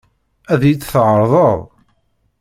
[0.53, 1.59] Ad iyi-tt-tɛeṛḍeḍ?